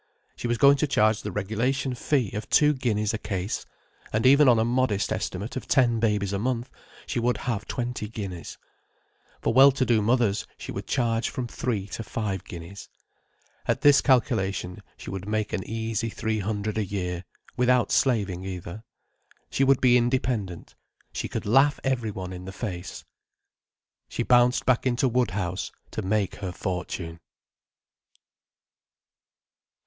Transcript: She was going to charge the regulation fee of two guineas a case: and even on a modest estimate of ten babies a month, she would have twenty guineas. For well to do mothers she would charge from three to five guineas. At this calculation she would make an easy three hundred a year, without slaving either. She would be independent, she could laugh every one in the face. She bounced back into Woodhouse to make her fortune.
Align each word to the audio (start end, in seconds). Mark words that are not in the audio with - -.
She 0.35 0.47
was 0.47 0.57
going 0.57 0.77
to 0.77 0.87
charge 0.87 1.21
the 1.21 1.31
regulation 1.31 1.93
fee 1.93 2.31
of 2.31 2.49
two 2.49 2.73
guineas 2.73 3.13
a 3.13 3.19
case: 3.19 3.67
and 4.11 4.25
even 4.25 4.47
on 4.49 4.57
a 4.57 4.65
modest 4.65 5.13
estimate 5.13 5.55
of 5.55 5.67
ten 5.67 5.99
babies 5.99 6.33
a 6.33 6.39
month, 6.39 6.71
she 7.05 7.19
would 7.19 7.37
have 7.37 7.67
twenty 7.67 8.09
guineas. 8.09 8.57
For 9.41 9.53
well 9.53 9.71
to 9.73 9.85
do 9.85 10.01
mothers 10.01 10.47
she 10.57 10.71
would 10.71 10.87
charge 10.87 11.29
from 11.29 11.45
three 11.45 11.85
to 11.89 12.01
five 12.01 12.43
guineas. 12.45 12.89
At 13.67 13.81
this 13.81 14.01
calculation 14.01 14.81
she 14.97 15.11
would 15.11 15.27
make 15.29 15.53
an 15.53 15.63
easy 15.65 16.09
three 16.09 16.39
hundred 16.39 16.79
a 16.79 16.83
year, 16.83 17.23
without 17.55 17.91
slaving 17.91 18.43
either. 18.43 18.83
She 19.51 19.63
would 19.63 19.81
be 19.81 19.97
independent, 19.97 20.73
she 21.13 21.27
could 21.27 21.45
laugh 21.45 21.79
every 21.83 22.09
one 22.09 22.33
in 22.33 22.45
the 22.45 22.51
face. 22.51 23.03
She 24.09 24.23
bounced 24.23 24.65
back 24.65 24.87
into 24.87 25.07
Woodhouse 25.07 25.71
to 25.91 26.01
make 26.01 26.37
her 26.37 26.51
fortune. 26.51 27.19